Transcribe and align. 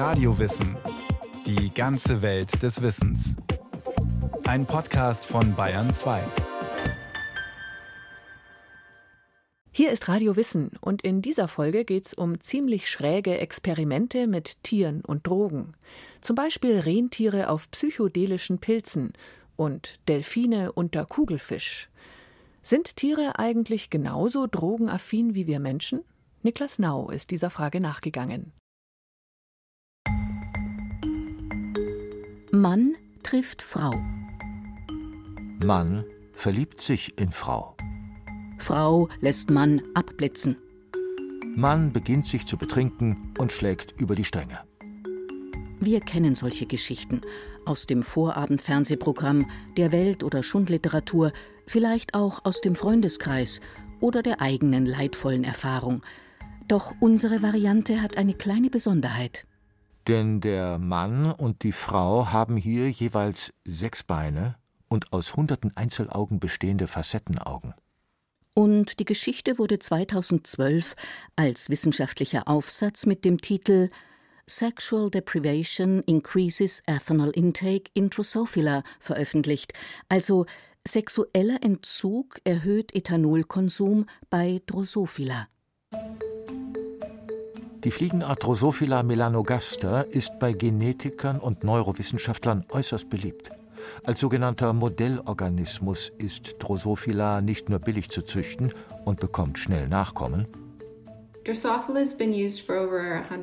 Radiowissen. 0.00 0.78
Die 1.44 1.74
ganze 1.74 2.22
Welt 2.22 2.62
des 2.62 2.80
Wissens. 2.80 3.36
Ein 4.44 4.64
Podcast 4.64 5.26
von 5.26 5.54
Bayern 5.54 5.90
2. 5.90 6.22
Hier 9.70 9.90
ist 9.90 10.08
Radio 10.08 10.36
Wissen 10.36 10.70
und 10.80 11.02
in 11.02 11.20
dieser 11.20 11.48
Folge 11.48 11.84
geht 11.84 12.06
es 12.06 12.14
um 12.14 12.40
ziemlich 12.40 12.88
schräge 12.88 13.36
Experimente 13.40 14.26
mit 14.26 14.62
Tieren 14.62 15.02
und 15.04 15.26
Drogen. 15.26 15.74
Zum 16.22 16.34
Beispiel 16.34 16.78
Rentiere 16.78 17.50
auf 17.50 17.70
psychedelischen 17.70 18.58
Pilzen 18.58 19.12
und 19.56 20.00
Delfine 20.08 20.72
unter 20.72 21.04
Kugelfisch. 21.04 21.90
Sind 22.62 22.96
Tiere 22.96 23.38
eigentlich 23.38 23.90
genauso 23.90 24.46
drogenaffin 24.46 25.34
wie 25.34 25.46
wir 25.46 25.60
Menschen? 25.60 26.00
Niklas 26.42 26.78
Nau 26.78 27.10
ist 27.10 27.30
dieser 27.32 27.50
Frage 27.50 27.82
nachgegangen. 27.82 28.54
Mann 32.52 32.96
trifft 33.22 33.62
Frau. 33.62 33.92
Mann 35.64 36.04
verliebt 36.32 36.80
sich 36.80 37.16
in 37.16 37.30
Frau. 37.30 37.76
Frau 38.58 39.08
lässt 39.20 39.50
Mann 39.50 39.80
abblitzen. 39.94 40.56
Mann 41.54 41.92
beginnt 41.92 42.26
sich 42.26 42.46
zu 42.46 42.56
betrinken 42.56 43.34
und 43.38 43.52
schlägt 43.52 43.94
über 44.00 44.16
die 44.16 44.24
Stränge. 44.24 44.58
Wir 45.78 46.00
kennen 46.00 46.34
solche 46.34 46.66
Geschichten 46.66 47.20
aus 47.66 47.86
dem 47.86 48.02
Vorabendfernsehprogramm, 48.02 49.48
der 49.76 49.92
Welt- 49.92 50.24
oder 50.24 50.42
Schundliteratur, 50.42 51.32
vielleicht 51.68 52.14
auch 52.14 52.44
aus 52.44 52.60
dem 52.60 52.74
Freundeskreis 52.74 53.60
oder 54.00 54.24
der 54.24 54.40
eigenen 54.40 54.86
leidvollen 54.86 55.44
Erfahrung. 55.44 56.02
Doch 56.66 56.96
unsere 56.98 57.42
Variante 57.42 58.02
hat 58.02 58.16
eine 58.16 58.34
kleine 58.34 58.70
Besonderheit. 58.70 59.46
Denn 60.08 60.40
der 60.40 60.78
Mann 60.78 61.30
und 61.30 61.62
die 61.62 61.72
Frau 61.72 62.32
haben 62.32 62.56
hier 62.56 62.90
jeweils 62.90 63.52
sechs 63.64 64.02
Beine 64.02 64.56
und 64.88 65.12
aus 65.12 65.36
hunderten 65.36 65.76
Einzelaugen 65.76 66.40
bestehende 66.40 66.86
Facettenaugen. 66.86 67.74
Und 68.54 68.98
die 68.98 69.04
Geschichte 69.04 69.58
wurde 69.58 69.78
2012 69.78 70.96
als 71.36 71.70
wissenschaftlicher 71.70 72.48
Aufsatz 72.48 73.06
mit 73.06 73.24
dem 73.24 73.40
Titel 73.40 73.90
Sexual 74.48 75.10
Deprivation 75.10 76.02
Increases 76.06 76.82
Ethanol 76.86 77.30
Intake 77.30 77.90
in 77.94 78.10
Drosophila 78.10 78.82
veröffentlicht, 78.98 79.72
also 80.08 80.46
Sexueller 80.86 81.62
Entzug 81.62 82.40
erhöht 82.44 82.94
Ethanolkonsum 82.94 84.06
bei 84.28 84.60
Drosophila. 84.66 85.46
Die 87.84 87.90
Fliegenart 87.90 88.44
Drosophila 88.44 89.02
melanogaster 89.02 90.06
ist 90.12 90.38
bei 90.38 90.52
Genetikern 90.52 91.38
und 91.38 91.64
Neurowissenschaftlern 91.64 92.66
äußerst 92.68 93.08
beliebt. 93.08 93.50
Als 94.04 94.20
sogenannter 94.20 94.74
Modellorganismus 94.74 96.12
ist 96.18 96.56
Drosophila 96.58 97.40
nicht 97.40 97.70
nur 97.70 97.78
billig 97.78 98.10
zu 98.10 98.20
züchten 98.20 98.74
und 99.06 99.18
bekommt 99.18 99.58
schnell 99.58 99.88
Nachkommen. 99.88 100.46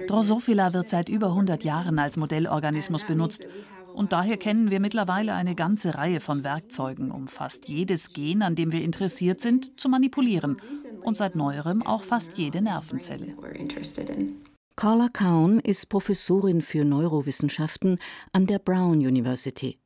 Drosophila 0.08 0.74
wird 0.74 0.90
seit 0.90 1.10
über 1.10 1.28
100 1.28 1.64
Jahren 1.64 1.98
als 1.98 2.18
Modellorganismus 2.18 3.06
benutzt 3.06 3.48
und 3.98 4.12
daher 4.12 4.38
kennen 4.38 4.70
wir 4.70 4.80
mittlerweile 4.80 5.34
eine 5.34 5.56
ganze 5.56 5.96
Reihe 5.96 6.20
von 6.20 6.44
Werkzeugen, 6.44 7.10
um 7.10 7.28
fast 7.28 7.68
jedes 7.68 8.14
Gen, 8.14 8.44
an 8.44 8.54
dem 8.54 8.72
wir 8.72 8.84
interessiert 8.84 9.42
sind, 9.42 9.80
zu 9.80 9.90
manipulieren 9.90 10.62
und 11.02 11.18
seit 11.18 11.36
neuerem 11.36 11.82
auch 11.82 12.04
fast 12.04 12.38
jede 12.38 12.62
Nervenzelle. 12.62 13.36
Carla 14.76 15.08
Cowan 15.12 15.60
ist 15.60 15.90
Professorin 15.90 16.62
für 16.62 16.86
Neurowissenschaften 16.86 17.98
an 18.32 18.46
der 18.46 18.60
Brown 18.60 19.00
University. 19.00 19.80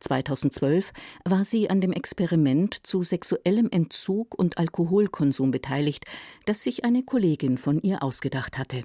2012 0.00 0.92
war 1.24 1.44
sie 1.44 1.70
an 1.70 1.80
dem 1.80 1.92
Experiment 1.92 2.84
zu 2.84 3.04
sexuellem 3.04 3.68
Entzug 3.70 4.36
und 4.36 4.58
Alkoholkonsum 4.58 5.52
beteiligt, 5.52 6.04
das 6.46 6.62
sich 6.62 6.84
eine 6.84 7.04
Kollegin 7.04 7.58
von 7.58 7.80
ihr 7.80 8.02
ausgedacht 8.02 8.58
hatte. 8.58 8.82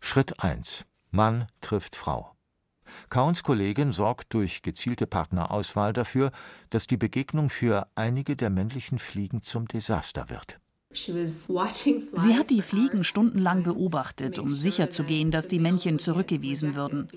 Schritt 0.00 0.44
1. 0.44 0.84
Mann 1.10 1.46
trifft 1.62 1.96
Frau. 1.96 2.31
Kauns 3.08 3.42
Kollegin 3.42 3.92
sorgt 3.92 4.34
durch 4.34 4.62
gezielte 4.62 5.06
Partnerauswahl 5.06 5.92
dafür, 5.92 6.30
dass 6.70 6.86
die 6.86 6.96
Begegnung 6.96 7.50
für 7.50 7.86
einige 7.94 8.36
der 8.36 8.50
männlichen 8.50 8.98
Fliegen 8.98 9.42
zum 9.42 9.68
Desaster 9.68 10.30
wird. 10.30 10.58
Sie 10.94 12.36
hat 12.36 12.50
die 12.50 12.60
Fliegen 12.60 13.02
stundenlang 13.02 13.62
beobachtet, 13.62 14.38
um 14.38 14.50
sicherzugehen, 14.50 15.30
dass 15.30 15.48
die 15.48 15.58
Männchen 15.58 15.98
zurückgewiesen 15.98 16.74
würden. 16.74 17.08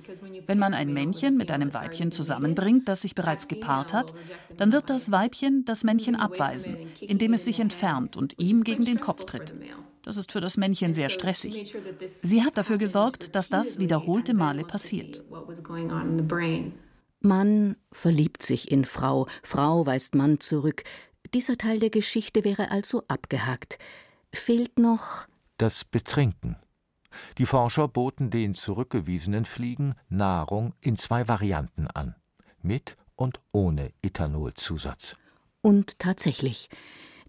Wenn 0.48 0.60
man 0.60 0.74
ein 0.74 0.94
Männchen 0.94 1.36
mit 1.36 1.52
einem 1.52 1.74
Weibchen 1.74 2.12
zusammenbringt, 2.12 2.88
das 2.88 3.02
sich 3.02 3.16
bereits 3.16 3.48
gepaart 3.48 3.94
hat, 3.94 4.14
dann 4.58 4.72
wird 4.72 4.90
das 4.90 5.12
Weibchen 5.12 5.66
das 5.66 5.84
Männchen 5.84 6.16
abweisen, 6.16 6.78
indem 7.02 7.34
es 7.34 7.44
sich 7.44 7.60
entfernt 7.60 8.16
und 8.16 8.40
ihm 8.40 8.64
gegen 8.64 8.86
den 8.86 9.02
Kopf 9.02 9.26
tritt. 9.26 9.54
Das 10.06 10.18
ist 10.18 10.32
für 10.32 10.40
das 10.40 10.56
Männchen 10.56 10.94
sehr 10.94 11.10
stressig. 11.10 11.76
Sie 12.22 12.44
hat 12.44 12.60
dafür 12.60 12.78
gesorgt, 12.78 13.34
dass 13.34 13.50
das 13.50 13.80
wiederholte 13.80 14.36
Male 14.36 14.64
passiert. 14.64 15.24
Mann 17.22 17.76
verliebt 17.92 18.44
sich 18.44 18.70
in 18.70 18.86
Frau, 18.86 19.28
Frau 19.42 19.88
weist 19.88 20.14
Mann 20.14 20.40
zurück. 20.40 20.84
Dieser 21.34 21.58
Teil 21.58 21.80
der 21.80 21.90
Geschichte 21.90 22.44
wäre 22.44 22.70
also 22.70 23.02
abgehakt. 23.08 23.80
Fehlt 24.32 24.78
noch 24.78 25.28
das 25.58 25.84
Betrinken. 25.86 26.58
Die 27.40 27.48
Forscher 27.48 27.88
boten 27.88 28.30
den 28.30 28.54
zurückgewiesenen 28.54 29.46
Fliegen 29.46 29.96
Nahrung 30.10 30.74
in 30.82 30.98
zwei 30.98 31.28
Varianten 31.28 31.88
an, 31.88 32.16
mit 32.62 32.96
und 33.16 33.40
ohne 33.54 33.92
Ethanolzusatz. 34.04 35.18
Und 35.62 35.98
tatsächlich, 35.98 36.70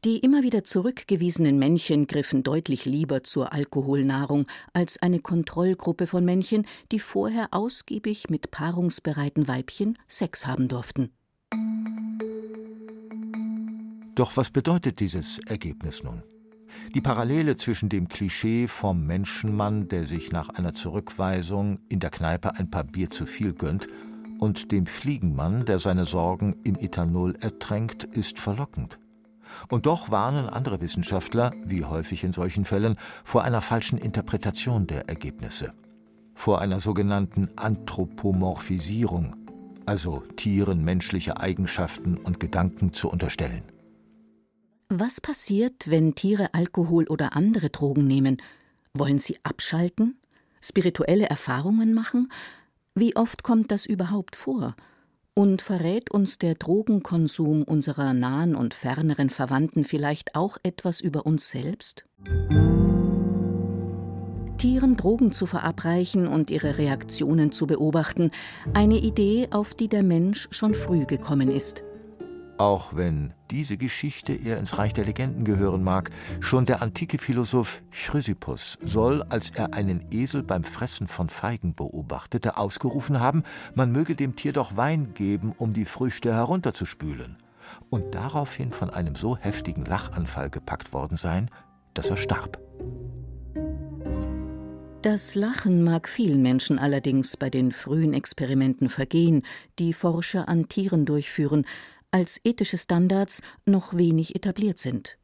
die 0.04 0.18
immer 0.18 0.42
wieder 0.42 0.64
zurückgewiesenen 0.64 1.58
Männchen 1.58 2.06
griffen 2.06 2.42
deutlich 2.42 2.84
lieber 2.84 3.24
zur 3.24 3.52
Alkoholnahrung 3.52 4.46
als 4.72 5.00
eine 5.00 5.20
Kontrollgruppe 5.20 6.06
von 6.06 6.24
Männchen, 6.24 6.66
die 6.92 7.00
vorher 7.00 7.48
ausgiebig 7.52 8.30
mit 8.30 8.50
paarungsbereiten 8.50 9.48
Weibchen 9.48 9.98
Sex 10.06 10.46
haben 10.46 10.68
durften. 10.68 11.10
Doch 14.14 14.36
was 14.36 14.50
bedeutet 14.50 15.00
dieses 15.00 15.40
Ergebnis 15.46 16.02
nun? 16.02 16.22
Die 16.94 17.00
Parallele 17.00 17.56
zwischen 17.56 17.88
dem 17.88 18.08
Klischee 18.08 18.66
vom 18.68 19.06
Menschenmann, 19.06 19.88
der 19.88 20.04
sich 20.04 20.32
nach 20.32 20.48
einer 20.48 20.72
Zurückweisung 20.72 21.80
in 21.88 22.00
der 22.00 22.10
Kneipe 22.10 22.54
ein 22.54 22.70
paar 22.70 22.84
Bier 22.84 23.10
zu 23.10 23.26
viel 23.26 23.52
gönnt, 23.52 23.88
und 24.38 24.70
dem 24.70 24.86
Fliegenmann, 24.86 25.64
der 25.64 25.78
seine 25.78 26.04
Sorgen 26.04 26.56
im 26.64 26.76
Ethanol 26.76 27.36
ertränkt, 27.40 28.04
ist 28.04 28.38
verlockend. 28.38 28.98
Und 29.68 29.86
doch 29.86 30.10
warnen 30.10 30.48
andere 30.48 30.80
Wissenschaftler, 30.80 31.52
wie 31.64 31.84
häufig 31.84 32.24
in 32.24 32.32
solchen 32.32 32.64
Fällen, 32.64 32.96
vor 33.24 33.44
einer 33.44 33.60
falschen 33.60 33.98
Interpretation 33.98 34.86
der 34.86 35.08
Ergebnisse. 35.08 35.72
Vor 36.34 36.60
einer 36.60 36.80
sogenannten 36.80 37.48
Anthropomorphisierung, 37.56 39.36
also 39.86 40.22
Tieren 40.36 40.84
menschliche 40.84 41.38
Eigenschaften 41.38 42.16
und 42.16 42.40
Gedanken 42.40 42.92
zu 42.92 43.08
unterstellen. 43.08 43.62
Was 44.88 45.20
passiert, 45.20 45.90
wenn 45.90 46.14
Tiere 46.14 46.54
Alkohol 46.54 47.06
oder 47.08 47.34
andere 47.34 47.70
Drogen 47.70 48.06
nehmen? 48.06 48.40
Wollen 48.94 49.18
sie 49.18 49.38
abschalten? 49.42 50.16
Spirituelle 50.62 51.26
Erfahrungen 51.26 51.92
machen? 51.92 52.30
Wie 52.94 53.16
oft 53.16 53.42
kommt 53.42 53.72
das 53.72 53.86
überhaupt 53.86 54.36
vor? 54.36 54.76
Und 55.38 55.60
verrät 55.60 56.10
uns 56.10 56.38
der 56.38 56.54
Drogenkonsum 56.54 57.62
unserer 57.62 58.14
nahen 58.14 58.54
und 58.56 58.72
ferneren 58.72 59.28
Verwandten 59.28 59.84
vielleicht 59.84 60.34
auch 60.34 60.56
etwas 60.62 61.02
über 61.02 61.26
uns 61.26 61.50
selbst? 61.50 62.06
Tieren 64.56 64.96
Drogen 64.96 65.32
zu 65.32 65.44
verabreichen 65.44 66.26
und 66.26 66.50
ihre 66.50 66.78
Reaktionen 66.78 67.52
zu 67.52 67.66
beobachten, 67.66 68.30
eine 68.72 68.96
Idee, 68.96 69.48
auf 69.50 69.74
die 69.74 69.88
der 69.88 70.02
Mensch 70.02 70.48
schon 70.52 70.72
früh 70.72 71.04
gekommen 71.04 71.50
ist. 71.50 71.84
Auch 72.58 72.96
wenn 72.96 73.34
diese 73.50 73.76
Geschichte 73.76 74.32
eher 74.32 74.58
ins 74.58 74.78
Reich 74.78 74.94
der 74.94 75.04
Legenden 75.04 75.44
gehören 75.44 75.84
mag, 75.84 76.10
schon 76.40 76.64
der 76.64 76.80
antike 76.80 77.18
Philosoph 77.18 77.82
Chrysippus 77.90 78.78
soll, 78.82 79.22
als 79.28 79.50
er 79.50 79.74
einen 79.74 80.06
Esel 80.10 80.42
beim 80.42 80.64
Fressen 80.64 81.06
von 81.06 81.28
Feigen 81.28 81.74
beobachtete, 81.74 82.56
ausgerufen 82.56 83.20
haben, 83.20 83.42
man 83.74 83.92
möge 83.92 84.16
dem 84.16 84.36
Tier 84.36 84.54
doch 84.54 84.74
Wein 84.74 85.12
geben, 85.12 85.54
um 85.58 85.74
die 85.74 85.84
Früchte 85.84 86.32
herunterzuspülen, 86.32 87.36
und 87.90 88.14
daraufhin 88.14 88.72
von 88.72 88.88
einem 88.88 89.16
so 89.16 89.36
heftigen 89.36 89.84
Lachanfall 89.84 90.48
gepackt 90.48 90.94
worden 90.94 91.18
sein, 91.18 91.50
dass 91.92 92.08
er 92.08 92.16
starb. 92.16 92.58
Das 95.02 95.36
Lachen 95.36 95.84
mag 95.84 96.08
vielen 96.08 96.42
Menschen 96.42 96.80
allerdings 96.80 97.36
bei 97.36 97.48
den 97.48 97.70
frühen 97.70 98.12
Experimenten 98.12 98.88
vergehen, 98.88 99.42
die 99.78 99.92
Forscher 99.92 100.48
an 100.48 100.68
Tieren 100.68 101.04
durchführen, 101.04 101.64
als 102.16 102.40
ethische 102.44 102.78
Standards 102.78 103.42
noch 103.66 103.92
wenig 103.92 104.34
etabliert 104.34 104.78
sind. 104.78 105.18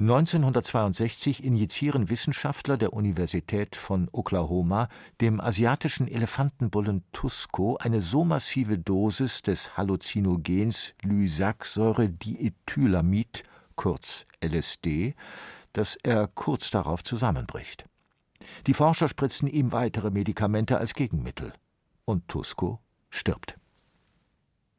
1962 0.00 1.42
injizieren 1.42 2.10
Wissenschaftler 2.10 2.76
der 2.76 2.92
Universität 2.92 3.74
von 3.74 4.10
Oklahoma 4.12 4.88
dem 5.22 5.40
asiatischen 5.40 6.08
Elefantenbullen 6.08 7.04
Tusco 7.12 7.78
eine 7.78 8.02
so 8.02 8.26
massive 8.26 8.78
Dosis 8.78 9.40
des 9.40 9.78
Halluzinogens 9.78 10.92
Lysaxsäure-Diethylamid, 11.02 13.44
kurz 13.76 14.26
LSD, 14.44 15.14
dass 15.72 15.96
er 16.02 16.28
kurz 16.28 16.68
darauf 16.70 17.02
zusammenbricht. 17.02 17.86
Die 18.66 18.74
Forscher 18.74 19.08
spritzen 19.08 19.48
ihm 19.48 19.72
weitere 19.72 20.10
Medikamente 20.10 20.76
als 20.76 20.92
Gegenmittel. 20.92 21.54
Und 22.04 22.28
Tusco 22.28 22.78
stirbt. 23.10 23.59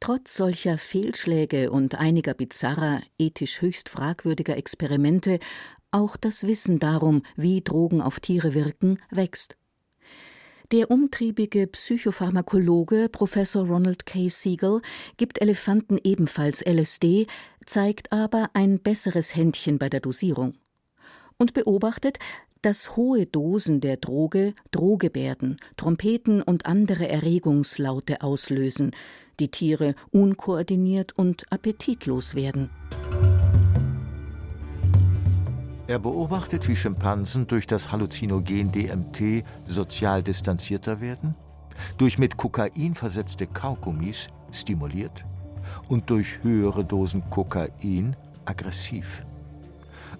Trotz 0.02 0.36
solcher 0.36 0.80
Fehlschläge 0.80 1.70
und 1.70 1.94
einiger 1.94 2.34
bizarrer, 2.34 3.02
ethisch 3.20 3.62
höchst 3.62 3.88
fragwürdiger 3.88 4.58
Experimente 4.58 5.38
auch 5.92 6.18
das 6.18 6.48
Wissen 6.48 6.80
darum, 6.80 7.22
wie 7.36 7.62
Drogen 7.62 8.02
auf 8.02 8.20
Tiere 8.20 8.56
wirken, 8.56 8.98
wächst. 9.12 9.58
Der 10.72 10.90
umtriebige 10.90 11.68
Psychopharmakologe 11.68 13.10
Professor 13.10 13.68
Ronald 13.68 14.08
K. 14.08 14.28
Siegel 14.28 14.82
gibt 15.18 15.40
Elefanten 15.40 16.00
ebenfalls 16.04 16.66
LSD, 16.66 17.28
zeigt 17.68 18.12
aber 18.12 18.50
ein 18.54 18.80
besseres 18.80 19.36
Händchen 19.36 19.78
bei 19.78 19.90
der 19.90 20.00
Dosierung 20.00 20.56
und 21.38 21.54
beobachtet, 21.54 22.18
dass 22.64 22.96
hohe 22.96 23.28
Dosen 23.28 23.82
der 23.82 23.98
Droge 23.98 24.56
Drohgebärden, 24.72 25.58
Trompeten 25.78 26.42
und 26.42 26.66
andere 26.66 27.08
Erregungslaute 27.08 28.22
auslösen, 28.22 28.96
die 29.40 29.50
Tiere 29.50 29.96
unkoordiniert 30.12 31.18
und 31.18 31.52
appetitlos 31.52 32.36
werden. 32.36 32.70
Er 35.88 36.00
beobachtet, 36.00 36.68
wie 36.68 36.76
Schimpansen 36.76 37.48
durch 37.48 37.68
das 37.68 37.92
Halluzinogen 37.92 38.72
DMT 38.72 39.44
sozial 39.66 40.24
distanzierter 40.24 41.02
werden, 41.02 41.36
durch 41.98 42.18
mit 42.18 42.38
Kokain 42.38 42.96
versetzte 42.96 43.48
Kaugummis 43.48 44.30
stimuliert 44.52 45.26
und 45.90 46.10
durch 46.10 46.44
höhere 46.44 46.86
Dosen 46.86 47.30
Kokain 47.30 48.16
aggressiv. 48.46 49.26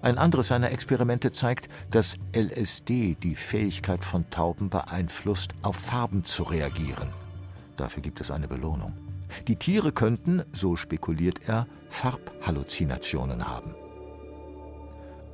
Ein 0.02 0.18
anderes 0.18 0.48
seiner 0.48 0.72
Experimente 0.72 1.30
zeigt, 1.30 1.68
dass 1.90 2.16
LSD 2.34 3.16
die 3.22 3.36
Fähigkeit 3.36 4.04
von 4.04 4.28
Tauben 4.30 4.68
beeinflusst, 4.68 5.54
auf 5.62 5.76
Farben 5.76 6.24
zu 6.24 6.42
reagieren. 6.42 7.08
Dafür 7.82 8.00
gibt 8.00 8.20
es 8.20 8.30
eine 8.30 8.46
Belohnung. 8.46 8.92
Die 9.48 9.56
Tiere 9.56 9.90
könnten, 9.90 10.44
so 10.52 10.76
spekuliert 10.76 11.40
er, 11.48 11.66
Farbhalluzinationen 11.90 13.48
haben. 13.48 13.74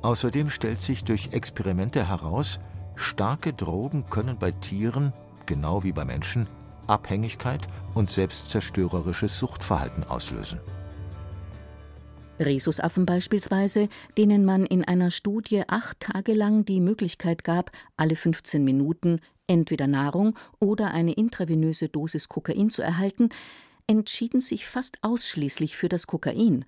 Außerdem 0.01 0.49
stellt 0.49 0.81
sich 0.81 1.03
durch 1.03 1.29
Experimente 1.31 2.07
heraus, 2.07 2.59
starke 2.95 3.53
Drogen 3.53 4.09
können 4.09 4.39
bei 4.39 4.49
Tieren, 4.49 5.13
genau 5.45 5.83
wie 5.83 5.91
bei 5.91 6.05
Menschen, 6.05 6.49
Abhängigkeit 6.87 7.67
und 7.93 8.09
selbstzerstörerisches 8.09 9.37
Suchtverhalten 9.37 10.03
auslösen. 10.03 10.59
Rhesusaffen 12.39 13.05
beispielsweise, 13.05 13.89
denen 14.17 14.45
man 14.45 14.65
in 14.65 14.83
einer 14.85 15.11
Studie 15.11 15.63
acht 15.67 15.99
Tage 15.99 16.33
lang 16.33 16.65
die 16.65 16.79
Möglichkeit 16.79 17.43
gab, 17.43 17.71
alle 17.97 18.15
15 18.15 18.63
Minuten 18.63 19.19
entweder 19.47 19.87
Nahrung 19.87 20.37
oder 20.59 20.91
eine 20.91 21.13
intravenöse 21.13 21.89
Dosis 21.89 22.29
Kokain 22.29 22.69
zu 22.69 22.81
erhalten, 22.81 23.29
entschieden 23.87 24.39
sich 24.39 24.67
fast 24.67 24.99
ausschließlich 25.01 25.75
für 25.75 25.89
das 25.89 26.07
Kokain, 26.07 26.65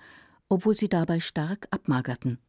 obwohl 0.49 0.75
sie 0.75 0.89
dabei 0.89 1.19
stark 1.19 1.67
abmagerten. 1.71 2.39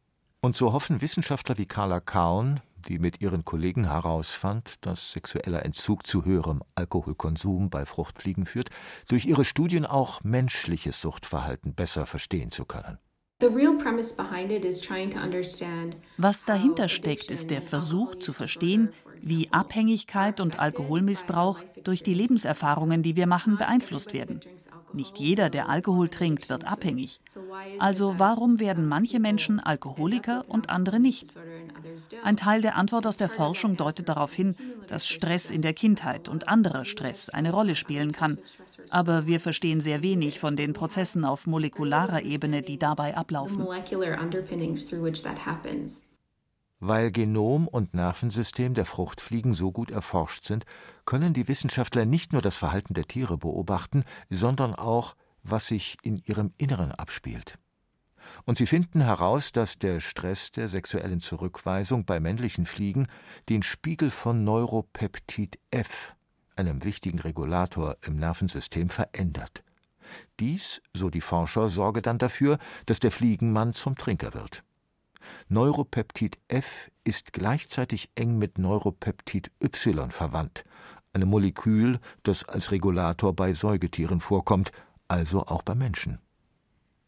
Und 0.41 0.55
so 0.55 0.73
hoffen 0.73 1.01
Wissenschaftler 1.01 1.57
wie 1.57 1.67
Carla 1.67 2.01
Kaun, 2.01 2.59
die 2.87 2.99
mit 2.99 3.21
ihren 3.21 3.45
Kollegen 3.45 3.85
herausfand, 3.85 4.75
dass 4.81 5.13
sexueller 5.13 5.63
Entzug 5.63 6.05
zu 6.05 6.25
höherem 6.25 6.63
Alkoholkonsum 6.75 7.69
bei 7.69 7.85
Fruchtfliegen 7.85 8.45
führt, 8.45 8.69
durch 9.07 9.25
ihre 9.25 9.45
Studien 9.45 9.85
auch 9.85 10.23
menschliches 10.23 10.99
Suchtverhalten 10.99 11.75
besser 11.75 12.05
verstehen 12.05 12.51
zu 12.51 12.65
können. 12.65 12.97
Was 16.17 16.45
dahinter 16.45 16.87
steckt, 16.87 17.31
ist 17.31 17.51
der 17.51 17.61
Versuch 17.61 18.15
zu 18.15 18.31
verstehen, 18.31 18.89
wie 19.21 19.51
Abhängigkeit 19.51 20.39
und 20.39 20.59
Alkoholmissbrauch 20.59 21.61
durch 21.83 22.03
die 22.03 22.13
Lebenserfahrungen, 22.13 23.03
die 23.03 23.15
wir 23.15 23.27
machen, 23.27 23.57
beeinflusst 23.57 24.13
werden. 24.13 24.39
Nicht 24.93 25.17
jeder, 25.17 25.49
der 25.49 25.69
Alkohol 25.69 26.09
trinkt, 26.09 26.49
wird 26.49 26.65
abhängig. 26.65 27.19
Also 27.79 28.15
warum 28.17 28.59
werden 28.59 28.87
manche 28.87 29.19
Menschen 29.19 29.59
Alkoholiker 29.59 30.43
und 30.47 30.69
andere 30.69 30.99
nicht? 30.99 31.35
Ein 32.23 32.37
Teil 32.37 32.61
der 32.61 32.75
Antwort 32.75 33.07
aus 33.07 33.17
der 33.17 33.29
Forschung 33.29 33.77
deutet 33.77 34.09
darauf 34.09 34.33
hin, 34.33 34.55
dass 34.87 35.07
Stress 35.07 35.51
in 35.51 35.61
der 35.61 35.73
Kindheit 35.73 36.29
und 36.29 36.47
anderer 36.47 36.85
Stress 36.85 37.29
eine 37.29 37.51
Rolle 37.51 37.75
spielen 37.75 38.11
kann. 38.11 38.37
Aber 38.89 39.27
wir 39.27 39.39
verstehen 39.39 39.79
sehr 39.79 40.03
wenig 40.03 40.39
von 40.39 40.55
den 40.55 40.73
Prozessen 40.73 41.25
auf 41.25 41.47
molekularer 41.47 42.21
Ebene, 42.21 42.61
die 42.61 42.77
dabei 42.77 43.15
ablaufen. 43.15 43.65
Weil 46.85 47.11
Genom 47.11 47.67
und 47.69 47.93
Nervensystem 47.93 48.73
der 48.73 48.85
Fruchtfliegen 48.85 49.53
so 49.53 49.71
gut 49.71 49.89
erforscht 49.89 50.43
sind, 50.43 50.65
können 51.05 51.33
die 51.33 51.47
Wissenschaftler 51.47 52.05
nicht 52.05 52.33
nur 52.33 52.41
das 52.41 52.57
Verhalten 52.57 52.93
der 52.93 53.05
Tiere 53.05 53.37
beobachten, 53.37 54.03
sondern 54.29 54.75
auch, 54.75 55.15
was 55.43 55.67
sich 55.67 55.97
in 56.03 56.17
ihrem 56.25 56.51
Inneren 56.57 56.91
abspielt. 56.91 57.57
Und 58.45 58.57
sie 58.57 58.65
finden 58.65 59.01
heraus, 59.01 59.51
dass 59.51 59.77
der 59.77 59.99
Stress 59.99 60.51
der 60.51 60.69
sexuellen 60.69 61.19
Zurückweisung 61.19 62.05
bei 62.05 62.19
männlichen 62.19 62.65
Fliegen 62.65 63.07
den 63.49 63.63
Spiegel 63.63 64.09
von 64.09 64.43
Neuropeptid 64.43 65.59
F, 65.71 66.15
einem 66.55 66.83
wichtigen 66.83 67.19
Regulator 67.19 67.97
im 68.01 68.17
Nervensystem, 68.17 68.89
verändert. 68.89 69.63
Dies, 70.39 70.81
so 70.93 71.09
die 71.09 71.21
Forscher, 71.21 71.69
sorge 71.69 72.01
dann 72.01 72.17
dafür, 72.17 72.57
dass 72.85 72.99
der 72.99 73.11
Fliegenmann 73.11 73.73
zum 73.73 73.95
Trinker 73.95 74.33
wird. 74.33 74.63
Neuropeptid 75.47 76.37
F 76.47 76.91
ist 77.03 77.33
gleichzeitig 77.33 78.11
eng 78.15 78.37
mit 78.37 78.57
Neuropeptid 78.57 79.51
Y 79.63 80.11
verwandt, 80.11 80.65
einem 81.13 81.29
Molekül, 81.29 81.99
das 82.23 82.43
als 82.43 82.71
Regulator 82.71 83.33
bei 83.33 83.53
Säugetieren 83.53 84.19
vorkommt, 84.19 84.71
also 85.07 85.45
auch 85.45 85.61
bei 85.61 85.75
Menschen. 85.75 86.19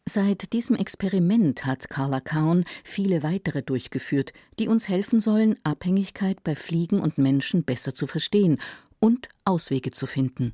Seit 0.08 0.52
diesem 0.52 0.76
Experiment 0.76 1.66
hat 1.66 1.90
Carla 1.90 2.20
Kaun 2.20 2.64
viele 2.84 3.24
weitere 3.24 3.60
durchgeführt, 3.62 4.32
die 4.60 4.68
uns 4.68 4.88
helfen 4.88 5.18
sollen, 5.18 5.56
Abhängigkeit 5.64 6.44
bei 6.44 6.54
Fliegen 6.54 7.00
und 7.00 7.18
Menschen 7.18 7.64
besser 7.64 7.92
zu 7.92 8.06
verstehen 8.06 8.60
und 9.00 9.28
Auswege 9.44 9.90
zu 9.90 10.06
finden. 10.06 10.52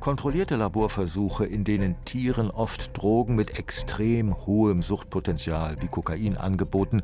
Kontrollierte 0.00 0.56
Laborversuche, 0.56 1.46
in 1.46 1.62
denen 1.62 1.94
Tieren 2.04 2.50
oft 2.50 2.90
Drogen 2.98 3.36
mit 3.36 3.56
extrem 3.56 4.44
hohem 4.44 4.82
Suchtpotenzial 4.82 5.76
wie 5.80 5.86
Kokain 5.86 6.36
angeboten 6.36 7.02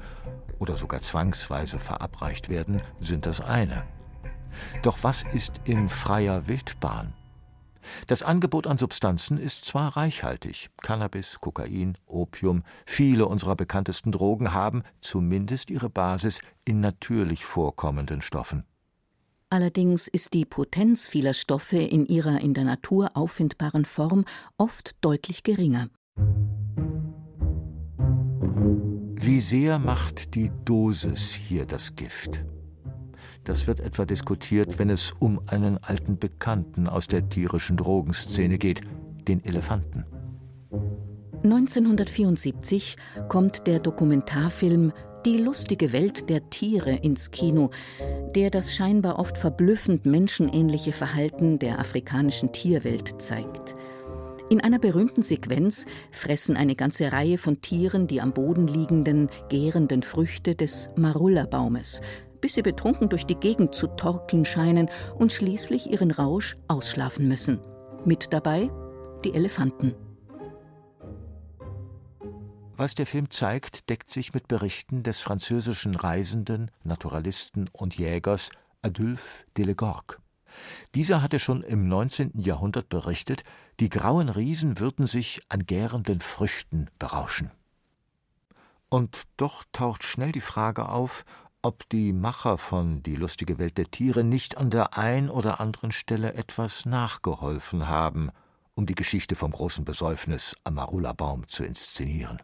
oder 0.59 0.75
sogar 0.75 1.01
zwangsweise 1.01 1.79
verabreicht 1.79 2.49
werden, 2.49 2.83
sind 2.99 3.25
das 3.25 3.41
eine. 3.41 3.85
Doch 4.83 4.99
was 5.03 5.25
ist 5.33 5.53
in 5.65 5.89
freier 5.89 6.49
Wildbahn? 6.49 7.15
Das 8.07 8.23
Angebot 8.23 8.67
an 8.67 8.79
Substanzen 8.79 9.39
ist 9.39 9.65
zwar 9.65 9.97
reichhaltig. 9.97 10.71
Cannabis, 10.83 11.39
Kokain, 11.41 11.97
Opium, 12.07 12.63
viele 12.87 13.27
unserer 13.27 13.57
bekanntesten 13.57 14.13
Drogen 14.13 14.53
haben 14.53 14.83
zumindest 15.01 15.71
ihre 15.71 15.91
Basis 15.91 16.41
in 16.65 16.81
natürlich 16.81 17.45
vorkommenden 17.45 18.23
Stoffen. 18.23 18.65
Allerdings 19.51 20.09
ist 20.09 20.35
die 20.35 20.45
Potenz 20.45 21.09
vieler 21.09 21.33
Stoffe 21.33 21.79
in 21.79 22.05
ihrer 22.05 22.41
in 22.41 22.53
der 22.53 22.65
Natur 22.65 23.11
auffindbaren 23.15 23.87
Form 23.87 24.27
oft 24.59 24.95
deutlich 25.01 25.43
geringer. 25.43 25.89
Wie 29.21 29.41
sehr 29.41 29.79
macht 29.79 30.35
die 30.35 30.51
Dosis 30.65 31.33
hier 31.33 31.65
das 31.65 31.97
Gift? 31.97 32.45
Das 33.49 33.67
wird 33.67 33.81
etwa 33.81 34.05
diskutiert, 34.05 34.79
wenn 34.79 34.91
es 34.91 35.15
um 35.19 35.41
einen 35.47 35.79
alten 35.79 36.19
Bekannten 36.19 36.87
aus 36.87 37.07
der 37.07 37.31
tierischen 37.31 37.79
Drogenszene 37.79 38.59
geht, 38.59 38.83
den 39.27 39.43
Elefanten. 39.43 40.05
1974 41.43 42.97
kommt 43.31 43.67
der 43.67 43.79
Dokumentarfilm 43.81 44.93
die 45.25 45.39
lustige 45.39 45.95
Welt 45.95 46.29
der 46.29 46.51
Tiere 46.51 46.97
ins 46.97 47.31
Kino, 47.31 47.71
der 48.35 48.51
das 48.51 48.75
scheinbar 48.75 49.19
oft 49.19 49.39
verblüffend 49.39 50.05
menschenähnliche 50.05 50.93
Verhalten 50.93 51.59
der 51.59 51.79
afrikanischen 51.79 52.53
Tierwelt 52.53 53.23
zeigt. 53.23 53.75
In 54.51 54.61
einer 54.61 54.79
berühmten 54.79 55.23
Sequenz 55.23 55.87
fressen 56.11 56.57
eine 56.57 56.75
ganze 56.75 57.13
Reihe 57.13 57.39
von 57.39 57.63
Tieren 57.63 58.07
die 58.07 58.21
am 58.21 58.33
Boden 58.33 58.67
liegenden, 58.67 59.31
gärenden 59.49 60.03
Früchte 60.03 60.55
des 60.55 60.89
Marulla-Baumes, 60.97 62.01
bis 62.41 62.55
sie 62.55 62.63
betrunken 62.63 63.09
durch 63.09 63.27
die 63.27 63.35
Gegend 63.35 63.75
zu 63.75 63.87
torkeln 63.89 64.45
scheinen 64.45 64.91
und 65.17 65.33
schließlich 65.33 65.91
ihren 65.91 66.11
Rausch 66.11 66.57
ausschlafen 66.69 67.29
müssen. 67.29 67.61
Mit 68.05 68.33
dabei 68.33 68.71
die 69.25 69.35
Elefanten. 69.35 69.95
Was 72.77 72.95
der 72.95 73.07
Film 73.07 73.29
zeigt, 73.29 73.91
deckt 73.91 74.09
sich 74.09 74.33
mit 74.35 74.47
Berichten 74.47 75.03
des 75.03 75.21
französischen 75.21 75.97
Reisenden, 75.97 76.71
Naturalisten 76.85 77.69
und 77.73 77.99
Jägers 77.99 78.51
Adolphe 78.83 79.45
Delegorgue. 79.57 80.19
Dieser 80.95 81.21
hatte 81.23 81.39
schon 81.39 81.63
im 81.63 81.89
19. 81.89 82.33
Jahrhundert 82.37 82.89
berichtet, 82.89 83.43
die 83.81 83.89
grauen 83.89 84.29
Riesen 84.29 84.79
würden 84.79 85.07
sich 85.07 85.41
an 85.49 85.67
gärenden 85.67 86.21
Früchten 86.21 86.89
berauschen. 86.99 87.51
Und 88.89 89.25
doch 89.37 89.65
taucht 89.73 90.03
schnell 90.03 90.33
die 90.33 90.41
Frage 90.41 90.89
auf, 90.89 91.25
ob 91.63 91.89
die 91.91 92.13
Macher 92.13 92.59
von 92.59 93.03
Die 93.03 93.17
lustige 93.17 93.59
Welt 93.59 93.79
der 93.79 93.91
Tiere 93.91 94.25
nicht 94.25 94.57
an 94.57 94.71
der 94.71 94.97
ein 94.97 95.29
oder 95.29 95.61
anderen 95.61 95.93
Stelle 95.93 96.35
etwas 96.35 96.87
nachgeholfen 96.87 97.89
haben, 97.89 98.31
um 98.75 98.87
die 98.87 98.95
Geschichte 98.95 99.35
vom 99.35 99.51
großen 99.51 99.85
Besäufnis 99.85 100.55
am 100.65 100.75
Marula-Baum 100.75 101.49
zu 101.49 101.65
inszenieren. 101.65 102.41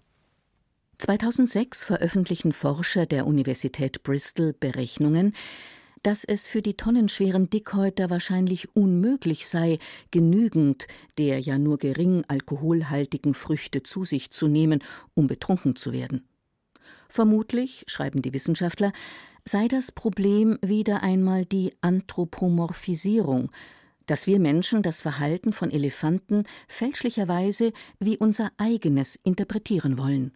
2006 0.98 1.84
veröffentlichen 1.84 2.52
Forscher 2.52 3.06
der 3.06 3.26
Universität 3.26 4.02
Bristol 4.02 4.52
Berechnungen, 4.52 5.34
dass 6.02 6.24
es 6.24 6.46
für 6.46 6.60
die 6.60 6.74
tonnenschweren 6.74 7.48
Dickhäuter 7.50 8.10
wahrscheinlich 8.10 8.76
unmöglich 8.76 9.48
sei, 9.48 9.78
genügend 10.10 10.86
der 11.18 11.40
ja 11.40 11.58
nur 11.58 11.78
gering 11.78 12.24
alkoholhaltigen 12.28 13.34
Früchte 13.34 13.82
zu 13.82 14.04
sich 14.04 14.30
zu 14.30 14.46
nehmen, 14.46 14.82
um 15.14 15.26
betrunken 15.26 15.76
zu 15.76 15.92
werden. 15.92 16.28
Vermutlich, 17.08 17.84
schreiben 17.86 18.22
die 18.22 18.32
Wissenschaftler, 18.32 18.92
sei 19.44 19.68
das 19.68 19.92
Problem 19.92 20.58
wieder 20.62 21.02
einmal 21.02 21.44
die 21.44 21.74
Anthropomorphisierung, 21.80 23.50
dass 24.06 24.26
wir 24.26 24.38
Menschen 24.38 24.82
das 24.82 25.00
Verhalten 25.00 25.52
von 25.52 25.70
Elefanten 25.70 26.44
fälschlicherweise 26.68 27.72
wie 27.98 28.18
unser 28.18 28.50
eigenes 28.58 29.16
interpretieren 29.16 29.98
wollen. 29.98 30.32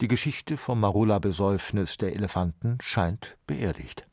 Die 0.00 0.08
Geschichte 0.08 0.56
vom 0.56 0.80
Marula-Besäufnis 0.80 1.96
der 1.96 2.14
Elefanten 2.14 2.78
scheint 2.80 3.36
beerdigt 3.46 4.08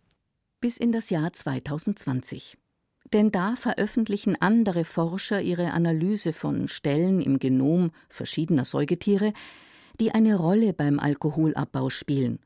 bis 0.65 0.77
in 0.77 0.91
das 0.91 1.11
Jahr 1.11 1.31
2020. 1.31 2.57
Denn 3.13 3.31
da 3.31 3.55
veröffentlichen 3.55 4.35
andere 4.41 4.83
Forscher 4.83 5.39
ihre 5.39 5.73
Analyse 5.73 6.33
von 6.33 6.67
Stellen 6.67 7.21
im 7.21 7.37
Genom 7.37 7.91
verschiedener 8.09 8.65
Säugetiere, 8.65 9.33
die 9.99 10.11
eine 10.11 10.35
Rolle 10.35 10.73
beim 10.73 10.99
Alkoholabbau 10.99 11.89
spielen, 11.89 12.39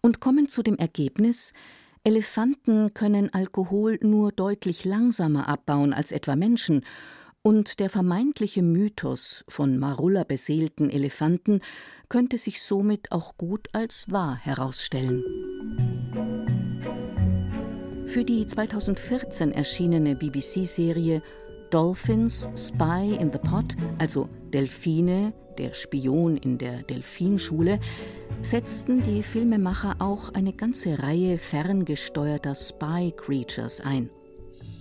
und 0.00 0.20
kommen 0.20 0.48
zu 0.48 0.62
dem 0.62 0.76
Ergebnis, 0.76 1.52
Elefanten 2.04 2.94
können 2.94 3.32
Alkohol 3.32 3.98
nur 4.02 4.32
deutlich 4.32 4.84
langsamer 4.84 5.48
abbauen 5.48 5.92
als 5.92 6.12
etwa 6.12 6.36
Menschen, 6.36 6.82
und 7.42 7.80
der 7.80 7.88
vermeintliche 7.88 8.62
Mythos 8.62 9.44
von 9.48 9.78
Marulla 9.78 10.24
beseelten 10.24 10.90
Elefanten 10.90 11.60
könnte 12.08 12.36
sich 12.36 12.62
somit 12.62 13.12
auch 13.12 13.36
gut 13.36 13.68
als 13.72 14.10
wahr 14.10 14.36
herausstellen. 14.36 15.22
Für 18.06 18.24
die 18.24 18.46
2014 18.46 19.52
erschienene 19.52 20.16
BBC-Serie 20.16 21.22
Dolphins 21.70 22.48
Spy 22.56 23.14
in 23.18 23.30
the 23.30 23.38
Pot, 23.38 23.76
also 23.98 24.28
Delfine, 24.52 25.34
der 25.58 25.74
Spion 25.74 26.36
in 26.36 26.56
der 26.58 26.82
Delfinschule, 26.82 27.80
setzten 28.42 29.02
die 29.02 29.22
Filmemacher 29.22 29.96
auch 29.98 30.32
eine 30.32 30.52
ganze 30.52 31.02
Reihe 31.02 31.38
ferngesteuerter 31.38 32.54
Spy 32.54 33.12
Creatures 33.16 33.80
ein. 33.80 34.10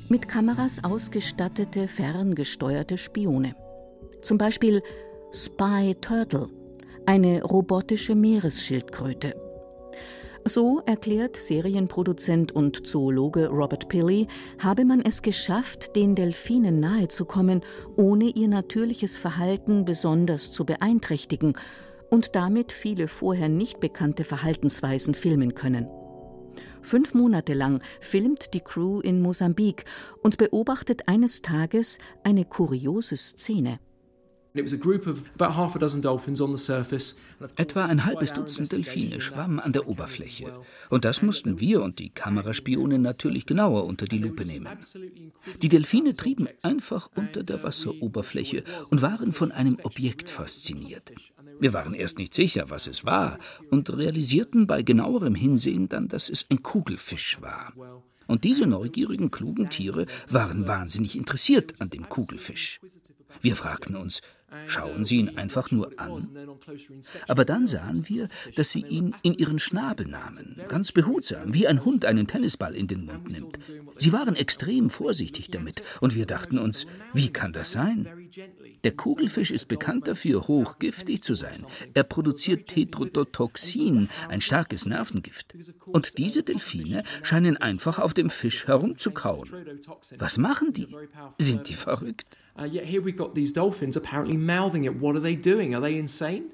Mit 0.10 0.27
Kameras 0.27 0.84
ausgestattete 0.84 1.88
ferngesteuerte 1.88 2.98
Spione. 2.98 3.55
Zum 4.22 4.38
Beispiel 4.38 4.81
Spy 5.34 5.96
Turtle, 6.00 6.48
eine 7.05 7.43
robotische 7.43 8.15
Meeresschildkröte. 8.15 9.47
So 10.48 10.82
erklärt 10.86 11.36
Serienproduzent 11.36 12.54
und 12.54 12.88
Zoologe 12.88 13.50
Robert 13.50 13.89
Pilley, 13.89 14.27
habe 14.60 14.86
man 14.86 15.01
es 15.01 15.22
geschafft, 15.22 15.98
den 15.98 16.16
Delfinen 16.16 16.80
nahezukommen, 16.80 17.63
ohne 17.98 18.30
ihr 18.30 18.48
natürliches 18.48 19.18
Verhalten 19.18 19.84
besonders 19.84 20.54
zu 20.54 20.66
beeinträchtigen 20.66 21.58
und 22.10 22.38
damit 22.38 22.72
viele 22.72 23.10
vorher 23.10 23.50
nicht 23.50 23.82
bekannte 23.82 24.24
Verhaltensweisen 24.24 25.16
filmen 25.16 25.54
können. 25.54 25.89
Fünf 26.82 27.13
Monate 27.13 27.54
lang 27.54 27.82
filmt 28.00 28.54
die 28.54 28.62
Crew 28.62 29.01
in 29.01 29.22
Mosambik 29.22 29.84
und 30.24 30.38
beobachtet 30.38 31.10
eines 31.10 31.42
Tages 31.42 31.98
eine 32.24 32.46
kuriose 32.46 33.18
Szene. 33.18 33.80
Etwa 37.56 37.86
ein 37.86 38.06
halbes 38.06 38.34
Dutzend 38.34 38.72
Delfine 38.72 39.22
schwammen 39.22 39.60
an 39.60 39.74
der 39.74 39.88
Oberfläche. 39.88 40.60
Und 40.90 41.06
das 41.06 41.22
mussten 41.22 41.60
wir 41.60 41.82
und 41.84 42.00
die 42.00 42.10
Kameraspione 42.10 43.00
natürlich 43.00 43.46
genauer 43.46 43.86
unter 43.86 44.06
die 44.06 44.20
Lupe 44.20 44.46
nehmen. 44.46 44.68
Die 45.62 45.70
Delfine 45.70 46.14
trieben 46.16 46.48
einfach 46.62 47.10
unter 47.16 47.44
der 47.44 47.64
Wasseroberfläche 47.64 48.64
und 48.90 49.02
waren 49.02 49.32
von 49.32 49.52
einem 49.52 49.78
Objekt 49.84 50.30
fasziniert. 50.30 51.14
Wir 51.60 51.74
waren 51.74 51.94
erst 51.94 52.20
nicht 52.20 52.34
sicher, 52.34 52.70
was 52.70 52.88
es 52.88 53.06
war, 53.06 53.40
und 53.72 53.96
realisierten 53.96 54.68
bei 54.68 54.84
genauerem 54.84 55.36
Hinsehen 55.36 55.90
dann, 55.90 56.08
dass 56.08 56.30
es 56.30 56.46
ein 56.50 56.62
Kugelfisch 56.62 57.42
war. 57.42 57.74
Und 58.28 58.44
diese 58.44 58.68
neugierigen, 58.68 59.32
klugen 59.32 59.70
Tiere 59.70 60.06
waren 60.30 60.68
wahnsinnig 60.68 61.16
interessiert 61.16 61.80
an 61.80 61.90
dem 61.90 62.10
Kugelfisch. 62.10 62.80
Wir 63.42 63.56
fragten 63.56 63.96
uns, 63.96 64.22
schauen 64.66 65.04
sie 65.04 65.18
ihn 65.18 65.38
einfach 65.38 65.72
nur 65.72 65.92
an. 65.98 66.30
Aber 67.27 67.46
dann 67.46 67.68
sahen 67.68 68.08
wir, 68.08 68.30
dass 68.56 68.72
sie 68.72 68.82
ihn 68.82 69.16
in 69.22 69.34
ihren 69.34 69.60
Schnabel 69.60 70.08
nahmen, 70.08 70.62
ganz 70.68 70.92
behutsam, 70.92 71.54
wie 71.54 71.68
ein 71.68 71.84
Hund 71.84 72.06
einen 72.06 72.27
Tennisball 72.27 72.75
in 72.75 72.88
den 72.88 73.06
Mund 73.06 73.30
nimmt. 73.30 73.60
Sie 73.98 74.13
waren 74.13 74.36
extrem 74.36 74.89
vorsichtig 74.89 75.51
damit, 75.51 75.84
und 76.01 76.16
wir 76.16 76.25
dachten 76.25 76.60
uns, 76.60 76.86
wie 77.13 77.30
kann 77.30 77.54
das 77.54 77.72
sein? 77.72 78.08
Der 78.84 78.92
Kugelfisch 78.92 79.51
ist 79.51 79.68
bekannt 79.68 80.08
dafür, 80.08 80.48
hochgiftig 80.48 81.24
zu 81.24 81.36
sein. 81.36 81.66
Er 81.94 82.04
produziert 82.04 82.68
Tetrodotoxin, 82.68 84.10
ein 84.30 84.42
starkes 84.42 84.86
Nervengift. 84.86 85.56
Und 85.86 86.18
diese 86.18 86.44
Delfine 86.44 87.04
scheinen 87.24 87.58
einfach 87.58 88.00
auf 88.00 88.13
dem 88.13 88.30
Fisch 88.30 88.68
herumzukauen. 88.68 89.50
Was 90.18 90.38
machen 90.38 90.74
die? 90.74 90.96
Sind 91.39 91.68
die 91.70 91.74
verrückt? 91.74 92.38
Uh, 92.60 92.63
yet 92.63 92.86
here 92.86 93.01
we've 93.01 93.16
got 93.16 93.36
these 93.36 93.54
dolphins 93.54 93.96
apparently 93.96 94.36
mouthing 94.38 94.86
it. 94.86 95.01
What 95.01 95.15
are 95.15 95.22
they 95.22 95.36
doing? 95.36 95.75
Are 95.75 95.82
they 95.82 95.98
insane? 95.98 96.51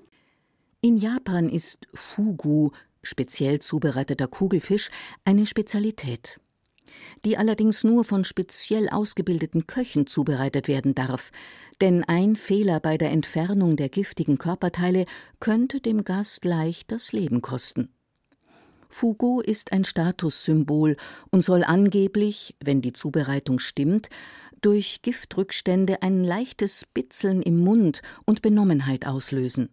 In 0.82 0.98
Japan 0.98 1.48
ist 1.48 1.88
Fugu, 1.94 2.72
speziell 3.04 3.60
zubereiteter 3.60 4.28
Kugelfisch, 4.28 4.90
eine 5.24 5.46
Spezialität, 5.46 6.40
die 7.24 7.38
allerdings 7.38 7.84
nur 7.86 8.04
von 8.04 8.26
speziell 8.26 8.90
ausgebildeten 8.90 9.66
Köchen 9.66 10.08
zubereitet 10.08 10.68
werden 10.68 10.94
darf, 10.94 11.32
denn 11.80 12.04
ein 12.04 12.36
Fehler 12.36 12.80
bei 12.82 12.98
der 12.98 13.12
Entfernung 13.12 13.78
der 13.78 13.90
giftigen 13.90 14.38
Körperteile 14.38 15.06
könnte 15.40 15.80
dem 15.80 16.04
Gast 16.04 16.44
leicht 16.44 16.92
das 16.92 17.14
Leben 17.14 17.42
kosten. 17.42 17.90
Fugu 18.90 19.42
ist 19.42 19.72
ein 19.72 19.86
Statussymbol 19.86 20.98
und 21.32 21.44
soll 21.44 21.64
angeblich, 21.64 22.56
wenn 22.64 22.82
die 22.82 22.94
Zubereitung 22.94 23.60
stimmt, 23.60 24.10
durch 24.64 25.02
Giftrückstände 25.04 26.02
ein 26.02 26.24
leichtes 26.24 26.86
Bitzeln 26.94 27.42
im 27.42 27.60
Mund 27.60 28.02
und 28.26 28.42
Benommenheit 28.42 29.06
auslösen. 29.06 29.70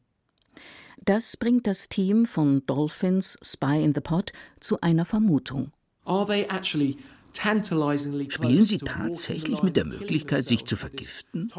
Das 1.02 1.37
bringt 1.37 1.66
das 1.66 1.88
Team 1.88 2.26
von 2.26 2.64
Dolphins 2.66 3.38
Spy 3.42 3.82
in 3.82 3.94
the 3.94 4.00
Pot 4.00 4.32
zu 4.61 4.80
einer 4.82 5.06
Vermutung. 5.06 5.73
Spielen 8.28 8.62
Sie 8.62 8.78
tatsächlich 8.78 9.62
mit 9.62 9.76
der 9.76 9.85
Möglichkeit, 9.85 10.47
sich 10.47 10.64
zu 10.64 10.76
vergiften? 10.76 11.50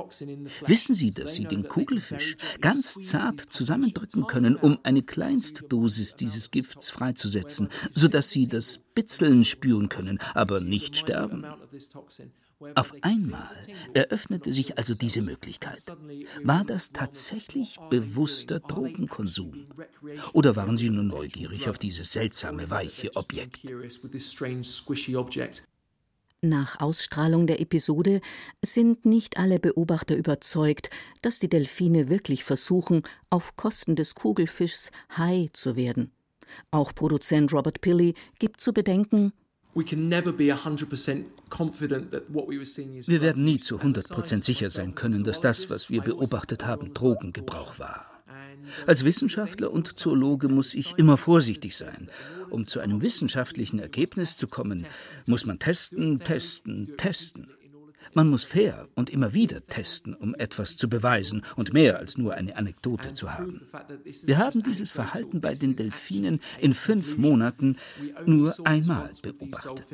Wissen 0.65 0.95
Sie, 0.95 1.11
dass 1.11 1.33
Sie 1.35 1.45
den 1.45 1.67
Kugelfisch 1.67 2.35
ganz 2.59 2.95
zart 2.95 3.41
zusammendrücken 3.49 4.27
können, 4.27 4.55
um 4.57 4.79
eine 4.83 5.01
Kleinstdosis 5.01 6.15
dieses 6.15 6.51
Gifts 6.51 6.89
freizusetzen, 6.89 7.69
sodass 7.93 8.29
Sie 8.29 8.47
das 8.47 8.79
Bitzeln 8.93 9.43
spüren 9.43 9.89
können, 9.89 10.19
aber 10.33 10.59
nicht 10.59 10.97
sterben? 10.97 11.45
Auf 12.75 12.93
einmal 13.01 13.49
eröffnete 13.93 14.53
sich 14.53 14.77
also 14.77 14.93
diese 14.93 15.21
Möglichkeit. 15.21 15.83
War 16.43 16.63
das 16.63 16.91
tatsächlich 16.91 17.77
bewusster 17.89 18.59
Drogenkonsum? 18.59 19.65
Oder 20.33 20.55
waren 20.55 20.77
Sie 20.77 20.89
nur 20.89 21.03
neugierig 21.03 21.67
auf 21.69 21.79
dieses 21.79 22.11
seltsame, 22.11 22.69
weiche 22.69 23.15
Objekt? 23.15 23.61
Nach 26.43 26.79
Ausstrahlung 26.79 27.45
der 27.45 27.61
Episode 27.61 28.19
sind 28.63 29.05
nicht 29.05 29.37
alle 29.37 29.59
Beobachter 29.59 30.15
überzeugt, 30.15 30.89
dass 31.21 31.37
die 31.37 31.49
Delfine 31.49 32.09
wirklich 32.09 32.43
versuchen, 32.43 33.03
auf 33.29 33.55
Kosten 33.57 33.95
des 33.95 34.15
Kugelfischs 34.15 34.91
Hai 35.15 35.49
zu 35.53 35.75
werden. 35.75 36.11
Auch 36.71 36.93
Produzent 36.93 37.53
Robert 37.53 37.81
Pilley 37.81 38.13
gibt 38.39 38.61
zu 38.61 38.73
bedenken, 38.73 39.33
wir 39.73 39.85
werden 43.21 43.45
nie 43.45 43.59
zu 43.59 43.79
100% 43.79 44.43
sicher 44.43 44.69
sein 44.69 44.95
können, 44.95 45.23
dass 45.23 45.39
das, 45.39 45.69
was 45.69 45.89
wir 45.89 46.01
beobachtet 46.01 46.65
haben, 46.65 46.93
Drogengebrauch 46.93 47.79
war. 47.79 48.11
Als 48.85 49.05
Wissenschaftler 49.05 49.71
und 49.71 49.87
Zoologe 49.87 50.49
muss 50.49 50.73
ich 50.73 50.97
immer 50.97 51.17
vorsichtig 51.17 51.75
sein. 51.75 52.09
Um 52.49 52.67
zu 52.67 52.79
einem 52.79 53.01
wissenschaftlichen 53.01 53.79
Ergebnis 53.79 54.35
zu 54.35 54.47
kommen, 54.47 54.85
muss 55.27 55.45
man 55.45 55.57
testen, 55.59 56.19
testen, 56.19 56.95
testen. 56.97 57.47
Man 58.13 58.29
muss 58.29 58.43
fair 58.43 58.87
und 58.95 59.09
immer 59.09 59.33
wieder 59.33 59.65
testen, 59.67 60.13
um 60.13 60.35
etwas 60.35 60.77
zu 60.77 60.89
beweisen 60.89 61.43
und 61.55 61.73
mehr 61.73 61.97
als 61.97 62.17
nur 62.17 62.33
eine 62.33 62.57
Anekdote 62.57 63.13
zu 63.13 63.33
haben. 63.33 63.61
Wir 64.23 64.37
haben 64.37 64.63
dieses 64.63 64.91
Verhalten 64.91 65.41
bei 65.41 65.53
den 65.53 65.75
Delfinen 65.75 66.39
in 66.59 66.73
fünf 66.73 67.17
Monaten 67.17 67.77
nur 68.25 68.53
einmal 68.65 69.09
beobachtet. 69.21 69.85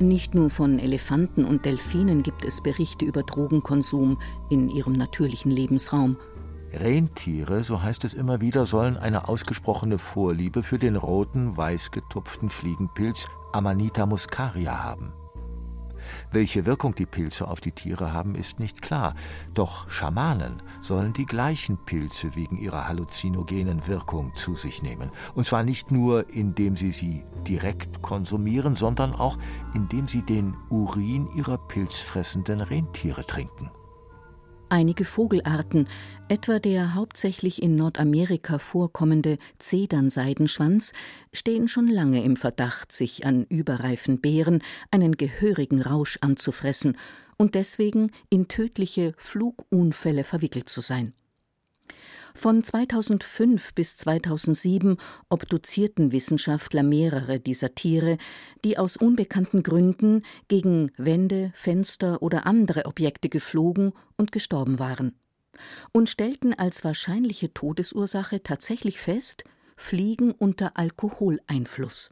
Nicht 0.00 0.34
nur 0.34 0.48
von 0.48 0.78
Elefanten 0.78 1.44
und 1.44 1.66
Delfinen 1.66 2.22
gibt 2.22 2.46
es 2.46 2.62
Berichte 2.62 3.04
über 3.04 3.22
Drogenkonsum 3.22 4.18
in 4.48 4.70
ihrem 4.70 4.94
natürlichen 4.94 5.50
Lebensraum. 5.50 6.16
Rentiere, 6.72 7.64
so 7.64 7.82
heißt 7.82 8.04
es 8.04 8.14
immer 8.14 8.40
wieder, 8.40 8.64
sollen 8.64 8.96
eine 8.96 9.28
ausgesprochene 9.28 9.98
Vorliebe 9.98 10.62
für 10.62 10.78
den 10.78 10.96
roten, 10.96 11.56
weiß 11.56 11.90
getupften 11.90 12.48
Fliegenpilz 12.48 13.28
Amanita 13.52 14.06
muscaria 14.06 14.84
haben. 14.84 15.12
Welche 16.32 16.66
Wirkung 16.66 16.94
die 16.94 17.06
Pilze 17.06 17.48
auf 17.48 17.60
die 17.60 17.72
Tiere 17.72 18.12
haben, 18.12 18.34
ist 18.34 18.58
nicht 18.58 18.82
klar. 18.82 19.14
Doch 19.54 19.88
Schamanen 19.90 20.62
sollen 20.80 21.12
die 21.12 21.26
gleichen 21.26 21.76
Pilze 21.84 22.34
wegen 22.34 22.56
ihrer 22.56 22.88
halluzinogenen 22.88 23.86
Wirkung 23.86 24.34
zu 24.34 24.54
sich 24.54 24.82
nehmen. 24.82 25.10
Und 25.34 25.44
zwar 25.44 25.62
nicht 25.62 25.90
nur, 25.90 26.30
indem 26.30 26.76
sie 26.76 26.92
sie 26.92 27.24
direkt 27.46 28.02
konsumieren, 28.02 28.76
sondern 28.76 29.12
auch, 29.14 29.38
indem 29.74 30.06
sie 30.06 30.22
den 30.22 30.56
Urin 30.68 31.28
ihrer 31.34 31.58
pilzfressenden 31.58 32.60
Rentiere 32.60 33.26
trinken. 33.26 33.70
Einige 34.72 35.04
Vogelarten, 35.04 35.88
etwa 36.28 36.60
der 36.60 36.94
hauptsächlich 36.94 37.60
in 37.60 37.74
Nordamerika 37.74 38.60
vorkommende 38.60 39.36
Zedernseidenschwanz, 39.58 40.92
stehen 41.32 41.66
schon 41.66 41.88
lange 41.88 42.22
im 42.22 42.36
Verdacht, 42.36 42.92
sich 42.92 43.26
an 43.26 43.46
überreifen 43.48 44.20
Beeren 44.20 44.62
einen 44.92 45.16
gehörigen 45.16 45.82
Rausch 45.82 46.18
anzufressen 46.20 46.96
und 47.36 47.56
deswegen 47.56 48.12
in 48.28 48.46
tödliche 48.46 49.12
Flugunfälle 49.16 50.22
verwickelt 50.22 50.68
zu 50.68 50.80
sein. 50.80 51.14
Von 52.34 52.62
2005 52.62 53.74
bis 53.74 53.96
2007 53.98 54.96
obduzierten 55.28 56.12
Wissenschaftler 56.12 56.82
mehrere 56.82 57.40
dieser 57.40 57.74
Tiere, 57.74 58.18
die 58.64 58.78
aus 58.78 58.96
unbekannten 58.96 59.62
Gründen 59.62 60.22
gegen 60.48 60.92
Wände, 60.96 61.52
Fenster 61.54 62.22
oder 62.22 62.46
andere 62.46 62.86
Objekte 62.86 63.28
geflogen 63.28 63.92
und 64.16 64.32
gestorben 64.32 64.78
waren, 64.78 65.14
und 65.92 66.08
stellten 66.08 66.54
als 66.54 66.84
wahrscheinliche 66.84 67.52
Todesursache 67.52 68.42
tatsächlich 68.42 69.00
fest 69.00 69.44
Fliegen 69.76 70.32
unter 70.32 70.76
Alkoholeinfluss. 70.76 72.10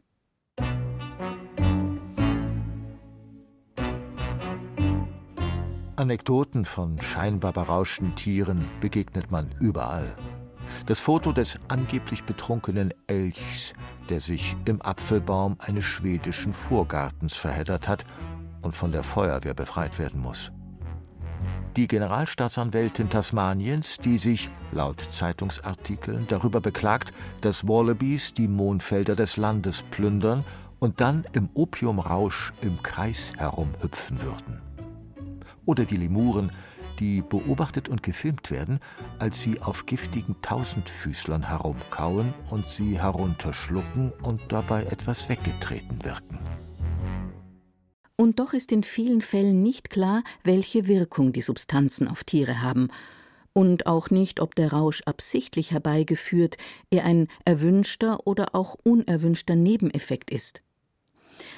Anekdoten 5.99 6.63
von 6.63 7.01
scheinbar 7.01 7.51
berauschten 7.51 8.15
Tieren 8.15 8.63
begegnet 8.79 9.31
man 9.31 9.53
überall. 9.59 10.15
Das 10.85 11.01
Foto 11.01 11.33
des 11.33 11.59
angeblich 11.67 12.23
betrunkenen 12.23 12.93
Elchs, 13.07 13.73
der 14.07 14.21
sich 14.21 14.55
im 14.63 14.81
Apfelbaum 14.81 15.57
eines 15.59 15.83
schwedischen 15.83 16.53
Vorgartens 16.53 17.35
verheddert 17.35 17.89
hat 17.89 18.05
und 18.61 18.77
von 18.77 18.93
der 18.93 19.03
Feuerwehr 19.03 19.53
befreit 19.53 19.99
werden 19.99 20.21
muss. 20.21 20.53
Die 21.75 21.89
Generalstaatsanwältin 21.89 23.09
Tasmaniens, 23.09 23.97
die 23.97 24.17
sich, 24.17 24.49
laut 24.71 25.01
Zeitungsartikeln, 25.01 26.27
darüber 26.29 26.61
beklagt, 26.61 27.13
dass 27.41 27.67
Wallabies 27.67 28.33
die 28.33 28.47
Mondfelder 28.47 29.17
des 29.17 29.35
Landes 29.35 29.83
plündern 29.91 30.45
und 30.79 31.01
dann 31.01 31.25
im 31.33 31.49
Opiumrausch 31.55 32.53
im 32.61 32.81
Kreis 32.83 33.33
herumhüpfen 33.37 34.21
würden 34.21 34.68
oder 35.69 35.85
die 35.85 35.97
Lemuren, 35.97 36.51
die 36.99 37.21
beobachtet 37.21 37.89
und 37.89 38.01
gefilmt 38.01 38.49
werden, 38.49 38.79
als 39.19 39.39
sie 39.43 39.61
auf 39.61 39.85
giftigen 39.85 40.35
Tausendfüßlern 40.41 41.47
herumkauen 41.47 42.33
und 42.49 42.67
sie 42.67 42.99
herunterschlucken 42.99 44.11
und 44.23 44.41
dabei 44.49 44.85
etwas 44.85 45.29
weggetreten 45.29 46.03
wirken. 46.03 46.39
Und 48.15 48.39
doch 48.39 48.53
ist 48.53 48.71
in 48.71 48.81
vielen 48.81 49.21
Fällen 49.21 49.61
nicht 49.61 49.91
klar, 49.91 50.23
welche 50.43 50.87
Wirkung 50.87 51.33
die 51.33 51.43
Substanzen 51.43 52.07
auf 52.07 52.23
Tiere 52.23 52.63
haben 52.63 52.89
und 53.53 53.85
auch 53.85 54.09
nicht, 54.09 54.39
ob 54.39 54.55
der 54.55 54.73
Rausch 54.73 55.03
absichtlich 55.05 55.71
herbeigeführt, 55.71 56.57
er 56.89 57.05
ein 57.05 57.27
erwünschter 57.45 58.25
oder 58.25 58.55
auch 58.55 58.75
unerwünschter 58.83 59.55
Nebeneffekt 59.55 60.31
ist. 60.31 60.63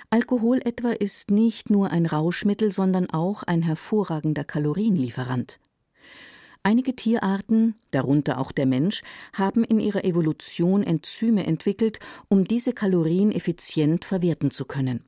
Alkohol 0.09 0.61
etwa 0.63 0.91
ist 0.91 1.31
nicht 1.31 1.69
nur 1.69 1.89
ein 1.91 2.05
Rauschmittel, 2.05 2.71
sondern 2.71 3.09
auch 3.09 3.43
ein 3.43 3.61
hervorragender 3.61 4.43
Kalorienlieferant. 4.43 5.59
Einige 6.63 6.95
Tierarten, 6.95 7.75
darunter 7.89 8.39
auch 8.39 8.51
der 8.51 8.67
Mensch, 8.67 9.01
haben 9.33 9.63
in 9.63 9.79
ihrer 9.79 10.05
Evolution 10.05 10.83
Enzyme 10.83 11.45
entwickelt, 11.47 11.99
um 12.29 12.45
diese 12.45 12.73
Kalorien 12.73 13.31
effizient 13.31 14.05
verwerten 14.05 14.51
zu 14.51 14.65
können. 14.65 15.03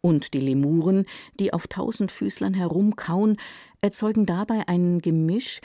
Und 0.00 0.32
die 0.32 0.40
Lemuren, 0.40 1.04
die 1.38 1.52
auf 1.52 1.66
Tausendfüßlern 1.66 2.54
herumkauen, 2.54 3.36
erzeugen 3.82 4.24
dabei 4.24 4.68
ein 4.68 5.00
Gemisch, 5.00 5.60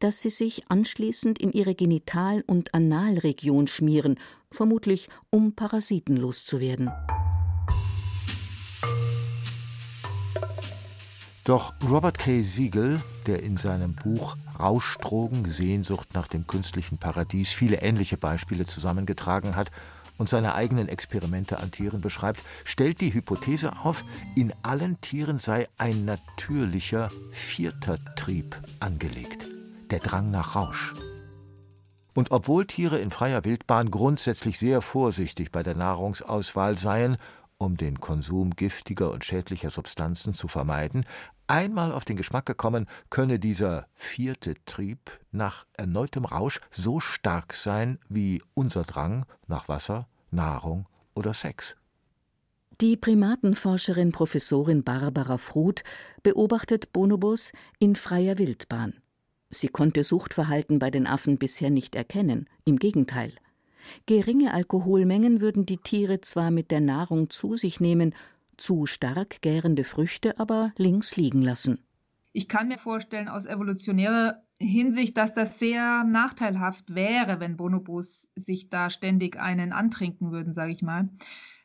das 0.00 0.20
sie 0.20 0.30
sich 0.30 0.68
anschließend 0.68 1.38
in 1.38 1.52
ihre 1.52 1.76
Genital- 1.76 2.42
und 2.46 2.74
Analregion 2.74 3.68
schmieren, 3.68 4.18
vermutlich 4.50 5.08
um 5.30 5.54
Parasiten 5.54 6.16
loszuwerden. 6.16 6.90
Doch 11.44 11.74
Robert 11.90 12.18
K. 12.18 12.42
Siegel, 12.42 13.00
der 13.26 13.42
in 13.42 13.56
seinem 13.56 13.96
Buch 13.96 14.36
Rauschdrogen, 14.60 15.44
Sehnsucht 15.46 16.14
nach 16.14 16.28
dem 16.28 16.46
künstlichen 16.46 16.98
Paradies 16.98 17.50
viele 17.50 17.82
ähnliche 17.82 18.16
Beispiele 18.16 18.64
zusammengetragen 18.64 19.56
hat 19.56 19.72
und 20.18 20.28
seine 20.28 20.54
eigenen 20.54 20.88
Experimente 20.88 21.58
an 21.58 21.72
Tieren 21.72 22.00
beschreibt, 22.00 22.44
stellt 22.62 23.00
die 23.00 23.12
Hypothese 23.12 23.72
auf, 23.82 24.04
in 24.36 24.54
allen 24.62 25.00
Tieren 25.00 25.38
sei 25.38 25.66
ein 25.78 26.04
natürlicher 26.04 27.08
vierter 27.32 27.98
Trieb 28.14 28.56
angelegt, 28.78 29.46
der 29.90 29.98
Drang 29.98 30.30
nach 30.30 30.54
Rausch. 30.54 30.94
Und 32.14 32.30
obwohl 32.30 32.66
Tiere 32.66 32.98
in 32.98 33.10
freier 33.10 33.44
Wildbahn 33.44 33.90
grundsätzlich 33.90 34.60
sehr 34.60 34.80
vorsichtig 34.80 35.50
bei 35.50 35.64
der 35.64 35.74
Nahrungsauswahl 35.74 36.78
seien 36.78 37.16
um 37.62 37.76
den 37.76 38.00
Konsum 38.00 38.50
giftiger 38.50 39.12
und 39.12 39.24
schädlicher 39.24 39.70
Substanzen 39.70 40.34
zu 40.34 40.48
vermeiden, 40.48 41.04
einmal 41.46 41.92
auf 41.92 42.04
den 42.04 42.16
Geschmack 42.16 42.46
gekommen, 42.46 42.86
könne 43.10 43.38
dieser 43.38 43.86
vierte 43.94 44.54
Trieb 44.66 45.20
nach 45.30 45.66
erneutem 45.74 46.24
Rausch 46.24 46.60
so 46.70 47.00
stark 47.00 47.54
sein 47.54 47.98
wie 48.08 48.42
unser 48.54 48.82
Drang 48.82 49.26
nach 49.46 49.68
Wasser, 49.68 50.08
Nahrung 50.30 50.86
oder 51.14 51.34
Sex. 51.34 51.76
Die 52.80 52.96
Primatenforscherin 52.96 54.12
Professorin 54.12 54.82
Barbara 54.82 55.38
Fruth 55.38 55.84
beobachtet 56.22 56.92
Bonobos 56.92 57.52
in 57.78 57.94
freier 57.94 58.38
Wildbahn. 58.38 58.94
Sie 59.50 59.68
konnte 59.68 60.02
Suchtverhalten 60.02 60.78
bei 60.78 60.90
den 60.90 61.06
Affen 61.06 61.38
bisher 61.38 61.70
nicht 61.70 61.94
erkennen, 61.94 62.48
im 62.64 62.78
Gegenteil. 62.78 63.34
Geringe 64.06 64.52
Alkoholmengen 64.54 65.40
würden 65.40 65.66
die 65.66 65.78
Tiere 65.78 66.20
zwar 66.20 66.50
mit 66.50 66.70
der 66.70 66.80
Nahrung 66.80 67.30
zu 67.30 67.56
sich 67.56 67.80
nehmen, 67.80 68.14
zu 68.56 68.86
stark 68.86 69.42
gärende 69.42 69.84
Früchte 69.84 70.38
aber 70.38 70.72
links 70.76 71.16
liegen 71.16 71.42
lassen. 71.42 71.78
Ich 72.32 72.48
kann 72.48 72.68
mir 72.68 72.78
vorstellen, 72.78 73.28
aus 73.28 73.44
evolutionärer 73.44 74.42
Hinsicht, 74.58 75.16
dass 75.16 75.34
das 75.34 75.58
sehr 75.58 76.04
nachteilhaft 76.04 76.94
wäre, 76.94 77.40
wenn 77.40 77.56
Bonobos 77.56 78.30
sich 78.36 78.70
da 78.70 78.88
ständig 78.88 79.38
einen 79.38 79.72
antrinken 79.72 80.30
würden, 80.30 80.52
sage 80.52 80.72
ich 80.72 80.82
mal. 80.82 81.08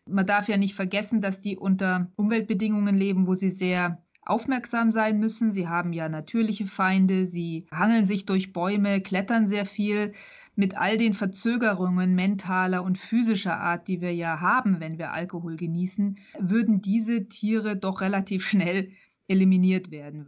Man 0.10 0.26
darf 0.26 0.48
ja 0.50 0.58
nicht 0.58 0.74
vergessen, 0.74 1.22
dass 1.22 1.40
die 1.40 1.58
unter 1.58 2.12
Umweltbedingungen 2.16 2.98
leben, 2.98 3.28
wo 3.28 3.36
sie 3.36 3.50
sehr 3.50 4.04
aufmerksam 4.22 4.92
sein 4.92 5.20
müssen. 5.20 5.52
Sie 5.52 5.68
haben 5.68 5.94
ja 5.94 6.10
natürliche 6.10 6.66
Feinde, 6.66 7.26
sie 7.26 7.66
hangeln 7.72 8.06
sich 8.06 8.26
durch 8.26 8.52
Bäume, 8.52 9.02
klettern 9.02 9.48
sehr 9.48 9.66
viel 9.66 10.14
mit 10.58 10.76
all 10.76 10.98
den 10.98 11.14
Verzögerungen 11.14 12.16
mentaler 12.16 12.84
und 12.84 12.98
physischer 12.98 13.60
Art, 13.60 13.88
die 13.88 14.02
wir 14.02 14.14
ja 14.14 14.42
haben, 14.42 14.80
wenn 14.80 14.98
wir 14.98 15.14
Alkohol 15.14 15.56
genießen, 15.56 16.18
würden 16.40 16.82
diese 16.82 17.30
Tiere 17.30 17.78
doch 17.78 18.02
relativ 18.02 18.46
schnell 18.46 18.92
eliminiert 19.28 19.92
werden. 19.92 20.28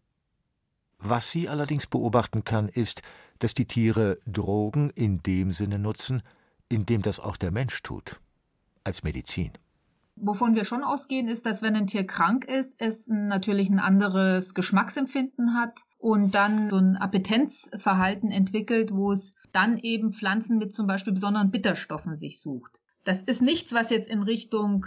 Was 1.00 1.32
sie 1.32 1.50
allerdings 1.50 1.88
beobachten 1.88 2.44
kann, 2.44 2.70
ist, 2.70 3.02
dass 3.40 3.54
die 3.54 3.66
Tiere 3.66 4.20
Drogen 4.28 4.92
in 4.92 5.24
dem 5.24 5.52
Sinne 5.52 5.80
nutzen, 5.80 6.22
in 6.68 6.86
dem 6.86 7.02
das 7.02 7.20
auch 7.20 7.38
der 7.38 7.52
Mensch 7.52 7.82
tut, 7.82 8.20
als 8.84 9.04
Medizin. 9.04 9.52
Wovon 10.22 10.56
wir 10.56 10.66
schon 10.66 10.84
ausgehen, 10.84 11.28
ist, 11.28 11.46
dass 11.46 11.62
wenn 11.62 11.76
ein 11.76 11.88
Tier 11.88 12.06
krank 12.06 12.46
ist, 12.46 12.76
es 12.80 13.08
natürlich 13.08 13.70
ein 13.70 13.80
anderes 13.80 14.54
Geschmacksempfinden 14.54 15.56
hat 15.56 15.82
und 15.98 16.36
dann 16.36 16.70
so 16.70 16.78
ein 16.78 16.98
Appetenzverhalten 16.98 18.32
entwickelt, 18.32 18.92
wo 18.92 19.12
es 19.12 19.36
dann 19.54 19.78
eben 19.78 20.12
Pflanzen 20.12 20.58
mit 20.58 20.74
zum 20.74 20.88
Beispiel 20.88 21.14
besonderen 21.14 21.52
Bitterstoffen 21.52 22.16
sich 22.16 22.42
sucht. 22.42 22.80
Das 23.06 23.24
ist 23.24 23.42
nichts, 23.42 23.74
was 23.74 23.90
jetzt 23.90 24.10
in 24.10 24.22
Richtung 24.22 24.86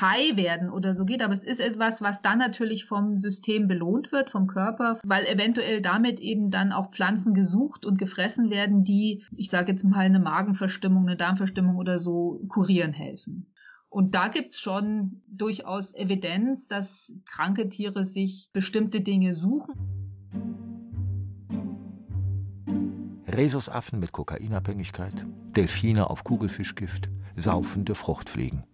High 0.00 0.36
werden 0.36 0.70
oder 0.70 0.94
so 0.94 1.04
geht, 1.04 1.22
aber 1.22 1.34
es 1.34 1.44
ist 1.44 1.60
etwas, 1.60 2.00
was 2.00 2.22
dann 2.22 2.38
natürlich 2.38 2.86
vom 2.86 3.18
System 3.18 3.68
belohnt 3.68 4.12
wird, 4.12 4.30
vom 4.30 4.46
Körper, 4.46 4.98
weil 5.04 5.26
eventuell 5.26 5.82
damit 5.82 6.20
eben 6.20 6.50
dann 6.50 6.72
auch 6.72 6.90
Pflanzen 6.90 7.34
gesucht 7.34 7.84
und 7.84 7.98
gefressen 7.98 8.50
werden, 8.50 8.82
die, 8.82 9.24
ich 9.36 9.50
sage 9.50 9.72
jetzt 9.72 9.84
mal, 9.84 10.00
eine 10.00 10.20
Magenverstimmung, 10.20 11.06
eine 11.06 11.16
Darmverstimmung 11.16 11.76
oder 11.76 11.98
so 11.98 12.40
kurieren 12.48 12.92
helfen. 12.92 13.46
Und 13.90 14.14
da 14.14 14.28
gibt 14.28 14.54
es 14.54 14.60
schon 14.60 15.20
durchaus 15.26 15.94
Evidenz, 15.94 16.68
dass 16.68 17.12
kranke 17.26 17.68
Tiere 17.68 18.06
sich 18.06 18.50
bestimmte 18.52 19.00
Dinge 19.00 19.34
suchen. 19.34 19.74
Rhesusaffen 23.26 23.98
mit 23.98 24.12
Kokainabhängigkeit, 24.12 25.26
Delfine 25.56 26.08
auf 26.08 26.22
Kugelfischgift, 26.22 27.10
saufende 27.36 27.96
Fruchtfliegen. 27.96 28.64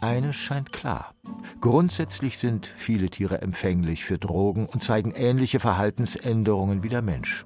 Eines 0.00 0.34
scheint 0.34 0.72
klar. 0.72 1.14
Grundsätzlich 1.60 2.38
sind 2.38 2.66
viele 2.66 3.10
Tiere 3.10 3.42
empfänglich 3.42 4.04
für 4.04 4.18
Drogen 4.18 4.66
und 4.66 4.82
zeigen 4.82 5.12
ähnliche 5.12 5.60
Verhaltensänderungen 5.60 6.82
wie 6.82 6.88
der 6.88 7.02
Mensch. 7.02 7.44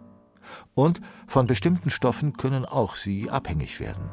Und 0.74 1.00
von 1.26 1.46
bestimmten 1.46 1.90
Stoffen 1.90 2.34
können 2.34 2.64
auch 2.64 2.94
sie 2.94 3.28
abhängig 3.28 3.80
werden. 3.80 4.08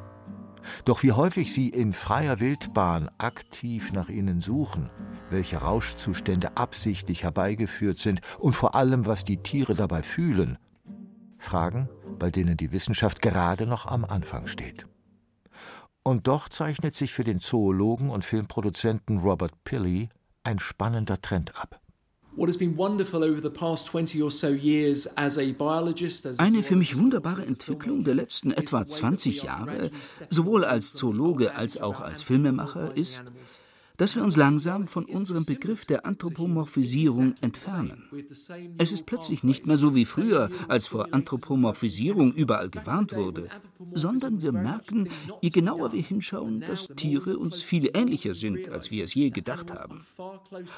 Doch 0.86 1.04
wie 1.04 1.12
häufig 1.12 1.54
sie 1.54 1.69
in 1.69 1.93
freier 1.93 2.39
Wildbahn 2.39 3.10
aktiv 3.17 3.91
nach 3.93 4.10
ihnen 4.10 4.41
suchen, 4.41 4.89
welche 5.30 5.58
Rauschzustände 5.58 6.58
absichtlich 6.58 7.24
herbeigeführt 7.24 7.97
sind 7.97 8.21
und 8.39 8.54
vor 8.54 8.76
allem, 8.76 9.06
was 9.06 9.26
die 9.26 9.38
Tiere 9.38 9.76
dabei 9.76 10.04
fühlen, 10.04 10.58
Fragen, 11.38 11.89
bei 12.19 12.30
denen 12.30 12.58
die 12.58 12.71
Wissenschaft 12.71 13.21
gerade 13.21 13.65
noch 13.65 13.86
am 13.86 14.06
Anfang 14.06 14.47
steht. 14.47 14.86
Und 16.04 16.28
doch 16.28 16.50
zeichnet 16.50 16.95
sich 16.95 17.13
für 17.13 17.24
den 17.24 17.39
Zoologen 17.39 18.10
und 18.10 18.26
Filmproduzenten 18.26 19.19
Robert 19.19 19.63
Pilley 19.63 20.10
ein 20.43 20.60
spannender 20.60 21.21
Trend 21.21 21.60
ab. 21.60 21.81
Eine 26.38 26.63
für 26.63 26.76
mich 26.76 26.98
wunderbare 26.98 27.46
Entwicklung 27.46 28.04
der 28.04 28.15
letzten 28.15 28.52
etwa 28.52 28.86
20 28.86 29.44
Jahre, 29.44 29.91
sowohl 30.30 30.63
als 30.63 30.94
Zoologe 30.94 31.56
als 31.56 31.80
auch 31.80 32.00
als 32.00 32.22
Filmemacher, 32.22 32.96
ist, 32.96 33.22
dass 34.02 34.16
wir 34.16 34.24
uns 34.24 34.36
langsam 34.36 34.88
von 34.88 35.06
unserem 35.06 35.46
Begriff 35.46 35.86
der 35.86 36.08
Anthropomorphisierung 36.08 37.36
entfernen. 37.40 38.10
Es 38.80 38.94
ist 38.94 39.06
plötzlich 39.06 39.44
nicht 39.44 39.68
mehr 39.68 39.78
so 39.78 39.94
wie 39.94 40.06
früher, 40.06 40.50
als 40.68 40.88
vor 40.88 41.14
Anthropomorphisierung 41.14 42.34
überall 42.34 42.72
gewarnt 42.72 43.16
wurde, 43.16 43.48
sondern 43.94 44.42
wir 44.42 44.54
merken, 44.54 45.08
je 45.42 45.50
genauer 45.50 45.92
wir 45.92 46.02
hinschauen, 46.02 46.62
dass 46.62 46.88
Tiere 46.88 47.38
uns 47.38 47.62
viel 47.62 47.92
ähnlicher 47.94 48.34
sind, 48.34 48.70
als 48.70 48.90
wir 48.90 49.04
es 49.04 49.14
je 49.14 49.30
gedacht 49.30 49.72
haben. 49.72 50.04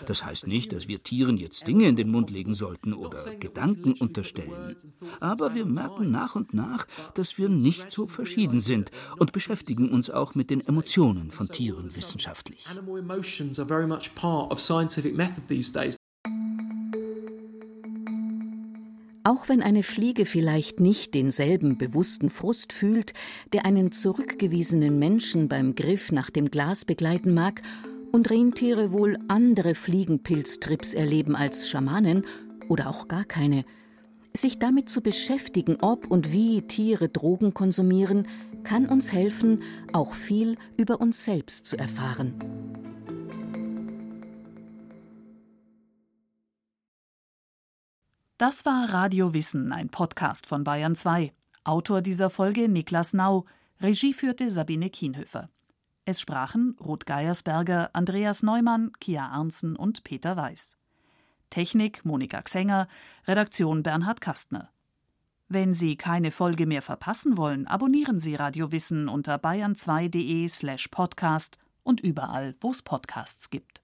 Das 0.05 0.25
heißt 0.25 0.45
nicht, 0.45 0.73
dass 0.73 0.89
wir 0.89 1.01
Tieren 1.01 1.37
jetzt 1.37 1.65
Dinge 1.65 1.87
in 1.87 1.95
den 1.95 2.11
Mund 2.11 2.29
legen 2.29 2.53
sollten 2.53 2.93
oder 2.93 3.17
Gedanken 3.39 3.93
unterstellen. 3.93 4.75
Aber 5.21 5.55
wir 5.55 5.65
merken 5.65 6.11
nach 6.11 6.35
und 6.35 6.53
nach, 6.53 6.87
dass 7.13 7.37
wir 7.37 7.47
nicht 7.47 7.89
so 7.89 8.05
verschieden 8.05 8.59
sind 8.59 8.91
und 9.17 9.31
beschäftigen 9.31 9.91
uns 9.91 10.09
auch 10.09 10.35
mit 10.35 10.49
den 10.49 10.59
Emotionen 10.59 11.31
von 11.31 11.47
Tieren 11.47 11.95
wissenschaftlich 11.95 12.67
emotions 13.13 13.59
are 13.59 13.65
very 13.65 13.87
much 13.87 14.15
part 14.15 14.51
of 14.51 14.59
scientific 14.59 15.15
method 15.15 15.47
these 15.47 15.71
days. 15.71 15.97
Auch 19.25 19.47
wenn 19.47 19.61
eine 19.61 19.83
Fliege 19.83 20.25
vielleicht 20.25 20.81
nicht 20.81 21.13
denselben 21.13 21.77
bewussten 21.77 22.29
Frust 22.29 22.73
fühlt, 22.73 23.13
der 23.53 23.65
einen 23.65 23.93
zurückgewiesenen 23.93 24.99
Menschen 24.99 25.47
beim 25.47 25.75
Griff 25.75 26.11
nach 26.11 26.29
dem 26.29 26.51
Glas 26.51 26.83
begleiten 26.83 27.33
mag, 27.33 27.61
und 28.11 28.29
Rentiere 28.29 28.91
wohl 28.91 29.17
andere 29.27 29.73
Fliegenpilztrips 29.73 30.93
erleben 30.93 31.35
als 31.35 31.67
Schamanen 31.67 32.25
oder 32.69 32.87
auch 32.87 33.07
gar 33.07 33.23
keine, 33.23 33.65
sich 34.35 34.59
damit 34.59 34.87
zu 34.89 35.01
beschäftigen, 35.01 35.77
ob 35.81 36.11
und 36.11 36.31
wie 36.31 36.61
Tiere 36.61 37.09
Drogen 37.09 37.55
konsumieren, 37.55 38.27
kann 38.63 38.87
uns 38.87 39.11
helfen, 39.11 39.63
auch 39.93 40.13
viel 40.13 40.57
über 40.77 41.01
uns 41.01 41.23
selbst 41.23 41.65
zu 41.65 41.75
erfahren. 41.75 42.35
Das 48.39 48.65
war 48.65 48.91
Radio 48.91 49.35
Wissen, 49.35 49.71
ein 49.71 49.89
Podcast 49.89 50.47
von 50.47 50.63
Bayern 50.63 50.95
2. 50.95 51.31
Autor 51.63 52.01
dieser 52.01 52.31
Folge 52.31 52.67
Niklas 52.67 53.13
Nau, 53.13 53.45
Regie 53.79 54.11
führte 54.11 54.49
Sabine 54.49 54.89
Kienhöfer. 54.89 55.49
Es 56.05 56.19
sprachen 56.19 56.75
Ruth 56.83 57.05
Geiersberger, 57.05 57.91
Andreas 57.93 58.41
Neumann, 58.41 58.91
Kia 58.99 59.27
Arnzen 59.27 59.75
und 59.75 60.03
Peter 60.03 60.35
Weiß. 60.35 60.77
Technik 61.51 62.05
Monika 62.05 62.41
Xenger, 62.41 62.87
Redaktion 63.27 63.83
Bernhard 63.83 64.19
Kastner. 64.19 64.71
Wenn 65.47 65.75
Sie 65.75 65.95
keine 65.95 66.31
Folge 66.31 66.65
mehr 66.65 66.81
verpassen 66.81 67.37
wollen, 67.37 67.67
abonnieren 67.67 68.17
Sie 68.17 68.33
Radio 68.33 68.71
Wissen 68.71 69.09
unter 69.09 69.35
bayern2.de 69.35 70.47
slash 70.49 70.87
podcast 70.87 71.59
und 71.83 72.01
überall, 72.01 72.55
wo 72.61 72.71
es 72.71 72.81
Podcasts 72.81 73.51
gibt. 73.51 73.82